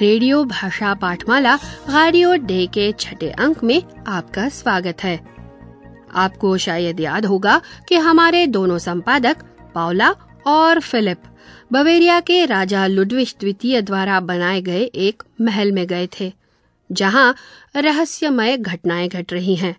[0.00, 1.54] Radio भाषा पाठमाला
[1.88, 5.14] radio day के छठे अंक में आपका स्वागत है।
[6.14, 9.42] आपको शायद याद होगा कि हमारे दोनों संपादक
[9.74, 10.10] पाउला
[10.46, 11.22] और फिलिप,
[11.72, 16.32] बवेरिया के राजा लुडविश द्वितीय द्वारा बनाए गए एक महल में गए थे,
[16.90, 17.34] जहाँ
[17.76, 19.76] रहस्यमय घटनाएँ घट रही हैं।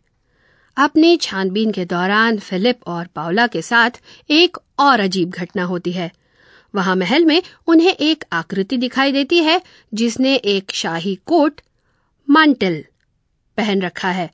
[0.78, 6.12] अपनी छानबीन के दौरान फिलिप और पाउला के साथ एक और अजीब घटना होती है।
[6.76, 9.62] वहाँ महल में उन्हें एक आकृति दिखाई देती है
[9.94, 11.62] जिसने एक शाही कोट
[12.30, 12.86] मांटल
[13.58, 14.32] पहन रखा है।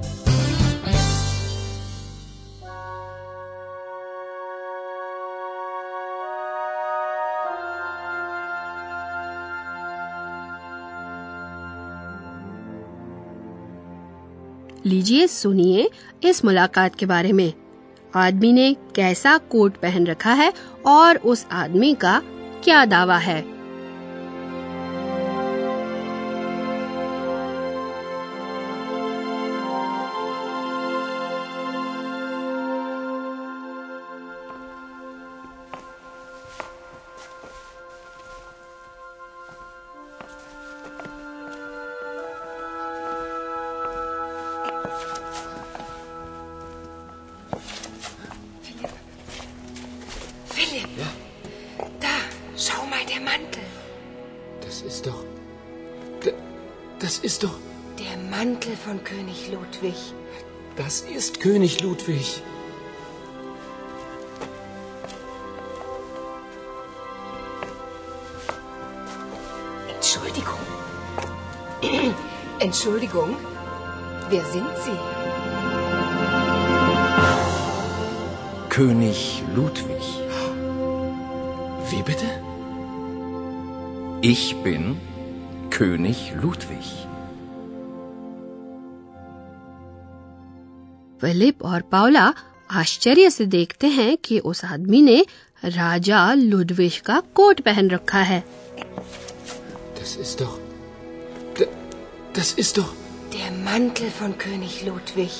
[14.85, 15.89] लीजिए, सुनिए
[16.23, 17.53] इस मुलाकात के बारे में।
[18.15, 20.53] आदमी ने कैसा कोट पहन रखा है
[20.85, 22.21] और उस आदमी का
[22.63, 23.54] क्या दावा है?
[53.25, 53.63] Mantel.
[54.61, 55.23] Das ist doch.
[56.99, 57.57] Das ist doch.
[57.99, 59.95] Der Mantel von König Ludwig.
[60.75, 62.41] Das ist König Ludwig.
[69.95, 70.59] Entschuldigung.
[72.59, 73.35] Entschuldigung.
[74.29, 74.99] Wer sind Sie?
[78.69, 80.03] König Ludwig.
[81.89, 82.25] Wie bitte?
[84.21, 84.97] Ich bin
[85.69, 86.87] König Ludwig.
[91.21, 92.33] Philip और पाउला
[92.71, 95.25] आश्चर्य से देखते हैं कि उस आदमी ने
[95.65, 98.43] राजा लुडविश का कोट पहन रखा है
[99.99, 100.57] Das ist doch.
[102.35, 102.91] Das ist doch.
[103.33, 105.31] Der Mantel von König Ludwig.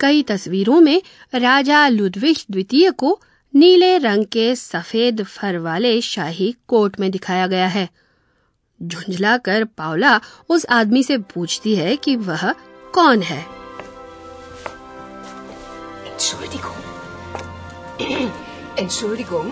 [0.00, 1.00] कई तस्वीरों में
[1.34, 3.18] राजा लुडविश द्वितीय को
[3.56, 7.88] नीले रंग के सफ़ेद फर वाले शाही कोट में दिखाया गया है
[8.80, 10.18] झुंझला कर पावला
[10.48, 12.50] उस आदमी से पूछती है कि वह
[12.94, 13.44] कौन है
[16.08, 16.84] Entschuldigung.
[18.78, 19.48] Entschuldigung.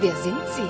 [0.00, 0.68] Wer sind Sie?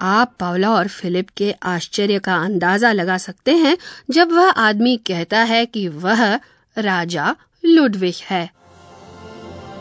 [0.00, 3.76] आप पावला और फिलिप के आश्चर्य का अंदाज़ा लगा सकते हैं
[4.10, 6.24] जब वह आदमी कहता है कि वह
[6.76, 7.34] राजा
[7.66, 8.48] लुडविश है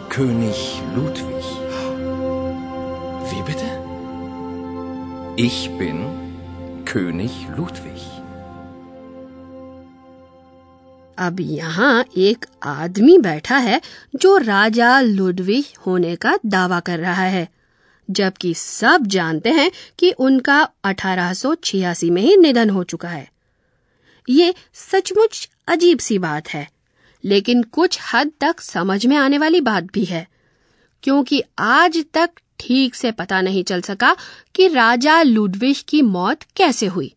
[0.09, 1.47] König Ludwig.
[3.23, 3.71] Wie bitte?
[5.37, 5.97] Ich bin
[6.85, 8.03] König Ludwig.
[11.17, 13.81] अब यहाँ एक आदमी बैठा है
[14.15, 17.47] जो राजा लुडविश होने का दावा कर रहा है
[18.09, 23.27] जबकि सब जानते हैं कि उनका 1886 में ही निधन हो चुका है
[24.27, 26.67] ये सचमुच अजीब सी बात है
[27.23, 30.27] लेकिन कुछ हद तक समझ में आने वाली बात भी है।
[31.03, 32.29] क्योंकि आज तक
[32.59, 34.15] ठीक से पता नहीं चल सका
[34.55, 37.13] कि राजा लुडविश की मौत कैसे हुई।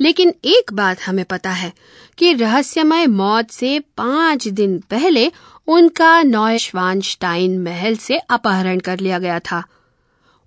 [0.00, 1.72] लेकिन एक बात हमें पता है
[2.18, 5.32] कि रहस्यमय मौत से पाँच दिन पहले
[5.66, 9.64] उनका नॉयश्वानस्टाइन महल से अपहरण कर लिया गया था।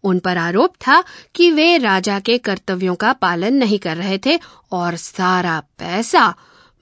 [0.04, 1.04] उन पर आरोप था
[1.36, 4.40] कि वे राजा के कर्तव्यों का पालन नहीं कर रहे थे
[4.72, 6.36] और सारा पैसा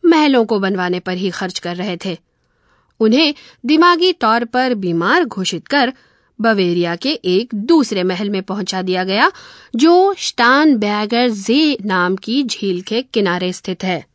[0.07, 2.18] महलों को बनवाने पर ही खर्च कर रहे थे
[3.00, 3.33] उन्हें
[3.65, 5.94] दिमागी तौर पर बीमार घोषित कर
[6.39, 9.31] बवेरिया के एक दूसरे महल में पहुँचा दिया गया
[9.75, 14.06] जो स्टान बैगर जे नाम की झील के किनारे स्थित है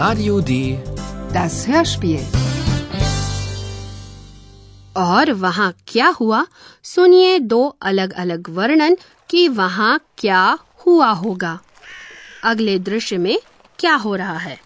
[0.00, 0.78] Radio D.
[1.32, 2.39] Das Hörspiel.
[4.96, 6.46] और वहाँ क्या हुआ
[6.84, 8.96] सुनिए दो अलग अलग वर्णन
[9.30, 11.58] कि वहाँ क्या हुआ होगा
[12.44, 13.38] अगले दृश्य में
[13.78, 14.58] क्या हो रहा है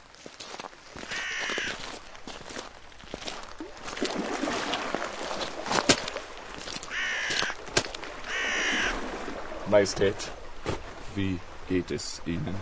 [9.66, 10.30] Majestät,
[11.16, 12.54] wie geht es Ihnen?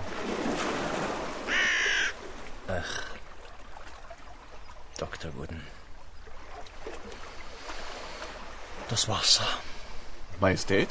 [2.68, 2.92] Ach,
[4.96, 5.30] Dr.
[5.36, 5.81] Wooden.
[8.92, 9.46] Das Wasser.
[10.38, 10.90] Majestät?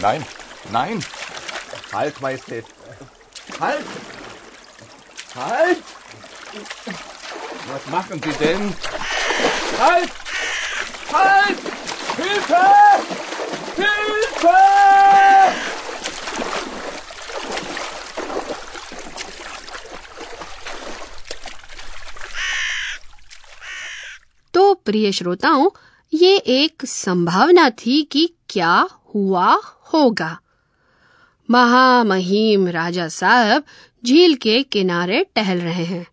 [0.00, 0.24] Nein,
[0.72, 1.04] nein!
[1.92, 2.64] Halt, Majestät.
[3.60, 3.84] Halt!
[5.34, 5.82] Halt!
[7.70, 8.74] Was machen Sie denn?
[9.78, 10.10] Halt!
[11.12, 11.58] Halt!
[12.16, 12.66] Hilfe!
[13.76, 14.75] Hilfe!
[24.96, 25.70] प्रिय श्रोताओं,
[26.14, 30.40] ये एक संभावना थी कि क्या हुआ होगा।
[31.50, 33.64] महामहिम राजा साहब
[34.04, 36.06] झील के किनारे टहल रहे हैं।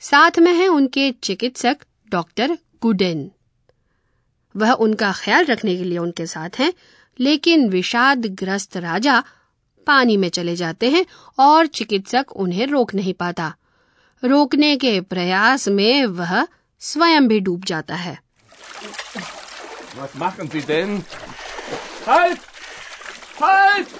[0.00, 1.78] साथ में हैं उनके चिकित्सक
[2.10, 3.30] डॉक्टर गुडेन।
[4.56, 6.72] वह उनका ख्याल रखने के लिए उनके साथ हैं,
[7.20, 9.24] लेकिन विषाद ग्रस्त राजा
[9.86, 11.06] पानी में चले जाते हैं
[11.38, 13.54] और चिकित्सक उन्हें रोक नहीं पाता।
[14.24, 16.46] रोकने के प्रयास में वह
[16.82, 18.18] स्वयं भी डूब जाता है
[19.98, 20.90] Was machen Sie denn?
[22.06, 22.40] Halt!
[23.38, 23.94] Halt!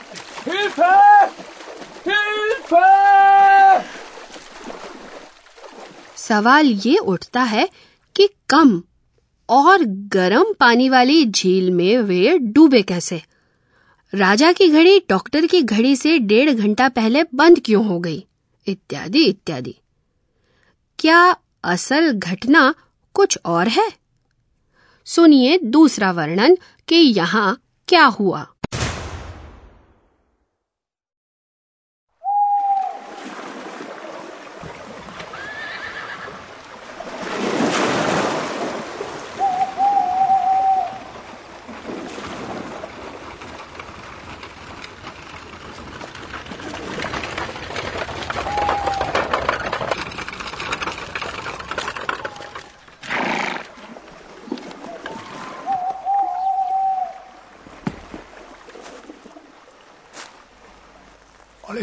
[0.46, 0.90] Hilfe!
[2.06, 2.82] Hilfe!
[6.18, 7.68] सवाल ये उठता है
[8.16, 8.80] कि कम
[9.48, 13.22] और गर्म पानी वाली झील में वे डूबे कैसे
[14.12, 18.24] राजा की घड़ी डॉक्टर की घड़ी से डेढ़ घंटा पहले बंद क्यों हो गई
[18.66, 19.74] इत्यादि इत्यादि
[20.98, 21.20] क्या
[21.66, 22.74] असल घटना
[23.14, 23.88] कुछ और है।
[25.04, 26.56] सुनिए दूसरा वर्णन
[26.88, 28.46] कि यहाँ क्या हुआ।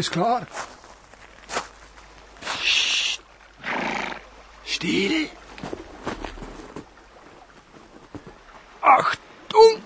[0.04, 0.46] Alles klar?
[2.42, 3.22] Psst.
[4.66, 5.30] Still.
[8.82, 9.82] Achtung!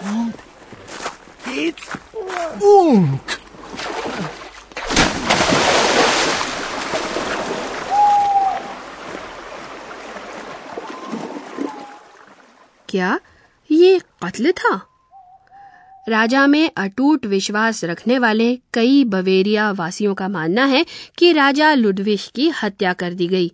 [0.00, 0.34] Und
[1.46, 1.98] jetzt
[2.60, 3.20] und.
[12.88, 13.18] क्या
[13.70, 14.89] ये कत्ल था
[16.08, 20.86] राजा में अटूट विश्वास रखने वाले कई बवेरिया वासियों का मानना है
[21.18, 23.52] कि राजा लुडविश की हत्या कर दी गई।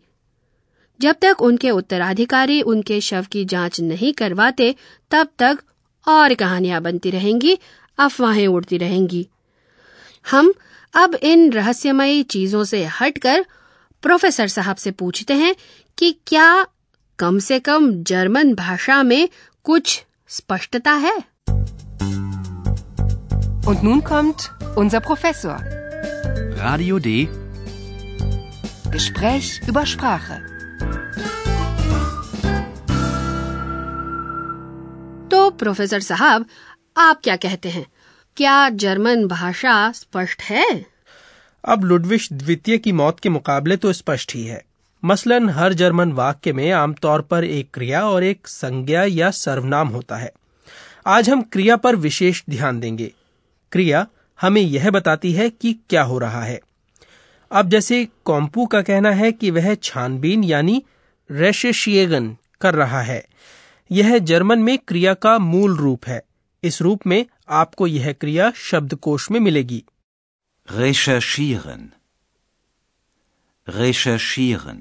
[1.00, 4.74] जब तक उनके उत्तराधिकारी उनके शव की जाँच नहीं करवाते,
[5.10, 5.58] तब तक
[6.08, 7.58] और कहानियाँ बनती रहेंगी,
[7.98, 9.28] अफवाहें उड़ती रहेंगी।
[10.30, 10.54] हम
[10.94, 13.46] अब इन रहस्यमयी चीज़ों से हटकर
[14.02, 15.56] प्रोफेसर साहब से पूछते हैं
[15.98, 16.66] कि क्या
[17.18, 19.28] कम से कम जर्मन भाषा में
[19.64, 21.36] कुछ स्पष्टता है?
[23.66, 25.56] Und nun kommt unser Professor.
[26.56, 27.28] Radio D.
[28.90, 30.40] Gespräch über Sprache.
[35.30, 36.44] तो प्रोफेसर साहब
[36.98, 37.84] आप क्या कहते हैं
[38.36, 40.66] क्या जर्मन भाषा स्पष्ट है
[41.64, 44.62] अब लुडविश द्वितीय की मौत के मुकाबले तो स्पष्ट ही है
[45.02, 50.16] मसलन हर जर्मन वाक्य में आमतौर पर एक क्रिया और एक संज्ञा या सर्वनाम होता
[50.16, 50.32] है
[51.16, 53.12] आज हम क्रिया पर विशेष ध्यान देंगे
[53.72, 54.06] क्रिया
[54.38, 56.60] हमें यह बताती है कि क्या हो रहा है
[57.50, 60.82] अब जैसे कॉम्पू का कहना है कि वह छानबीन यानी
[61.30, 63.24] रेशेशिएगन कर रहा है
[63.90, 66.22] यह जर्मन में क्रिया का मूल रूप है
[66.62, 69.84] इस रूप में आपको यह क्रिया शब्दकोश में मिलेगी
[70.68, 71.82] Recherchieren.
[73.68, 74.78] Recherchieren.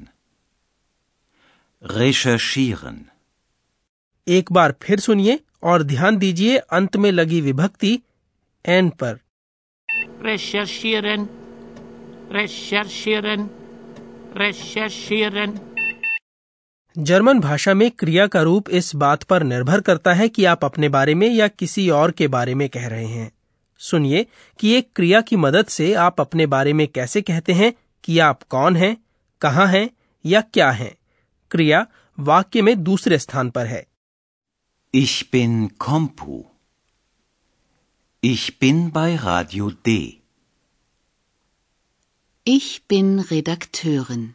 [1.82, 2.98] Recherchieren.
[4.28, 8.00] एक बार फिर सुनिए और ध्यान दीजिए अंत में लगी विभक्ति
[8.66, 9.20] एन पर
[10.22, 11.26] recherchieren,
[12.32, 13.46] recherchieren,
[14.38, 15.60] recherchieren.
[16.98, 20.90] जर्मन भाषा में क्रिया का रूप इस बात पर निर्भर करता है कि आप अपने
[20.90, 23.32] बारे में या किसी और के बारे में कह रहे हैं
[23.78, 24.26] सुनिए
[24.60, 28.44] कि एक क्रिया की मदद से आप अपने बारे में कैसे कहते हैं कि आप
[28.44, 28.98] कौन हैं,
[29.42, 29.90] कहाँ हैं
[30.26, 30.98] या क्या हैं।
[31.52, 31.88] क्रिया
[32.20, 33.88] वाक्य में दूसरे स्थान पर है
[34.96, 36.42] Ich bin Kompu.
[38.26, 40.22] Ich bin bei Radio D.
[42.48, 44.26] Ich bin Redakteurin.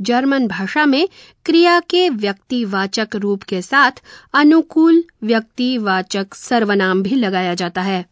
[0.00, 1.08] German भाषा में
[1.46, 4.00] क्रिया के व्यक्तिवाचक रूप के साथ
[4.34, 8.04] अनुकूल व्यक्तिवाचक सर्वनाम भी लगाया जाता है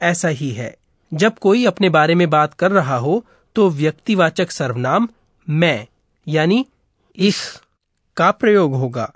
[0.00, 0.74] ऐसा ही है
[1.12, 3.22] जब कोई अपने बारे में बात कर रहा हो
[3.56, 5.08] तो व्यक्तिवाचक सर्वनाम
[5.48, 5.86] मैं
[6.26, 6.64] यानी
[7.18, 7.40] इस
[8.16, 9.10] का प्रयोग होगा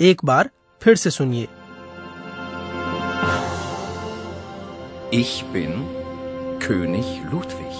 [0.00, 0.50] एक बार
[0.82, 1.48] फिर से सुनिए
[5.12, 5.70] Ich bin
[6.62, 7.78] König Ludwig.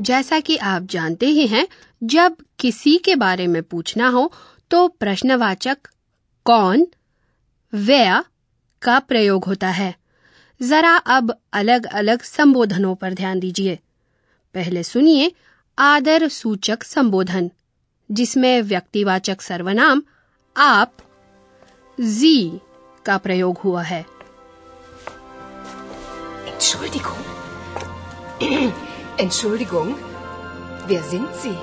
[0.00, 1.68] जैसा कि आप जानते ही हैं,
[2.02, 4.32] जब किसी के बारे में पूछना हो
[4.70, 5.78] तो प्रश्नवाचक
[6.44, 6.86] कौन
[7.74, 8.22] वे
[8.82, 9.94] का प्रयोग होता है।
[10.62, 13.78] जरा अब अलग अलग संबोधनों पर ध्यान दीजिए।
[14.54, 15.32] पहले सुनिए
[15.78, 17.50] आदर सूचक संबोधन,
[18.10, 20.02] जिसमें व्यक्तिवाचक सर्वनाम
[20.56, 20.96] आप,
[22.00, 22.60] जी,
[23.06, 24.15] का प्रयोग हुआ है।
[26.56, 27.24] Entschuldigung.
[29.18, 29.88] Entschuldigung.
[30.88, 31.56] Wer sind Sie?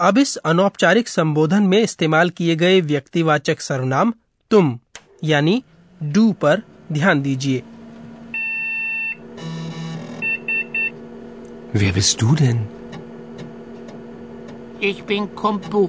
[0.00, 4.12] अब इस अनौपचारिक संबोधन में इस्तेमाल किए गए व्यक्तिवाचक सर्वनाम
[4.50, 4.78] तुम
[5.24, 5.62] यानी
[6.00, 6.62] डू पर
[6.92, 7.62] ध्यान दीजिए
[11.74, 12.64] Wer bist du denn?
[14.90, 15.86] Ich bin Kompu.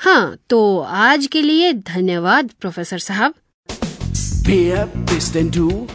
[0.00, 0.60] हाँ तो
[1.06, 3.34] आज के लिए धन्यवाद प्रोफेसर साहब
[4.47, 5.87] Wer bist denn du?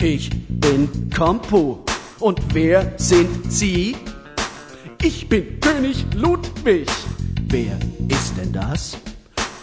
[0.00, 1.84] Ich bin Kompo.
[2.20, 3.96] Und wer sind Sie?
[5.02, 6.88] Ich bin König Ludwig.
[7.48, 8.96] Wer ist denn das?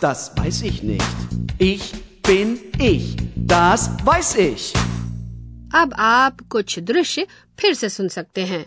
[0.02, 1.16] Das weiß ich nicht.
[1.58, 1.94] Ich
[2.24, 3.16] bin ich.
[3.36, 4.74] Das weiß ich.
[5.76, 7.28] अब आप कुछ दृश्य
[7.60, 8.66] फिर से सुन सकते हैं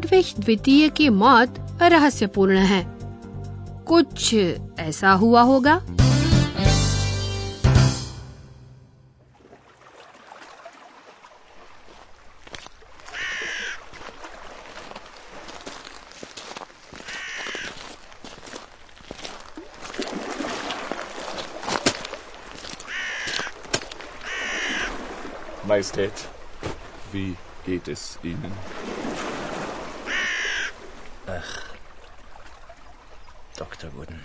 [0.00, 2.84] लूडविग द्वितीय की मौत रहस्यपूर्ण है
[3.88, 4.34] कुछ
[4.80, 5.80] ऐसा हुआ होगा
[25.70, 26.26] Majestät,
[27.12, 28.52] wie geht es Ihnen?
[33.80, 34.20] Beobachter wurden.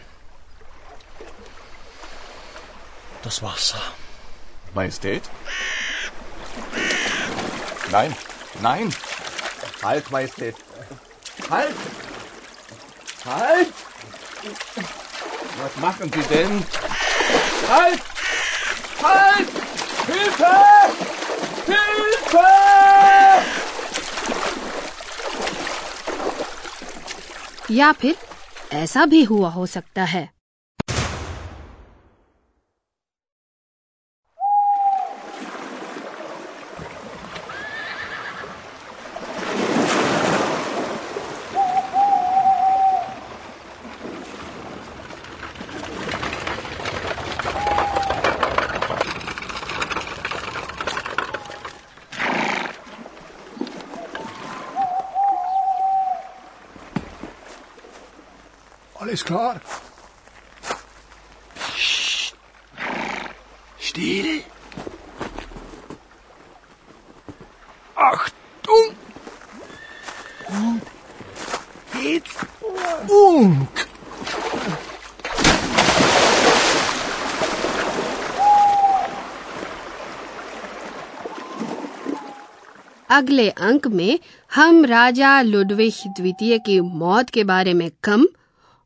[3.23, 3.81] Das Wasser.
[4.73, 5.23] Majestät?
[7.91, 8.15] Nein,
[8.61, 8.93] nein!
[9.81, 10.55] Halt, Majestät!
[11.49, 11.75] Halt!
[13.25, 13.73] Halt!
[15.61, 16.65] Was machen Sie denn?
[17.69, 18.01] Halt!
[19.01, 19.49] Halt!
[20.07, 20.55] Hilfe!
[21.65, 22.45] Hilfe!
[27.67, 28.24] Ja, Pitt?
[28.75, 30.34] ऐसा भी हुआ हो सकता है।
[59.15, 59.61] Alles klar?
[63.79, 64.43] Still.
[67.95, 68.89] Achtung!
[70.49, 70.81] Und
[72.03, 72.45] jetzt
[73.07, 73.87] Unk!
[83.09, 84.19] अगले अंक में
[84.55, 88.27] हम राजा लुडविग द्वितीय की मौत के बारे में कम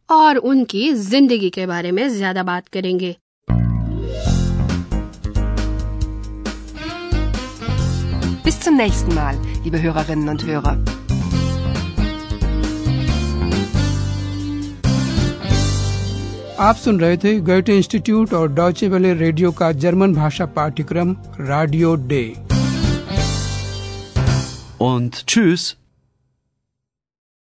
[0.09, 3.15] और उनकी ज़िंदगी के बारे में ज़्यादा बात करेंगे
[8.43, 10.77] Bis zum nächsten Mal, liebe Hörerinnen und Hörer.
[16.59, 21.95] आप सुन रहे थे गोयटे इंस्टीट्यूट और डॉचे वेले रेडियो का जर्मन भाषा पाठ्यक्रम रेडियो
[22.09, 22.23] डे
[24.81, 25.63] Und tschüss.